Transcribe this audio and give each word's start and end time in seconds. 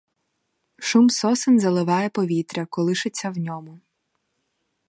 Шум 0.79 1.07
сосен 1.09 1.59
заливає 1.59 2.09
повітря, 2.09 2.65
колишеться 2.69 3.29
в 3.29 3.37
ньому. 3.37 3.79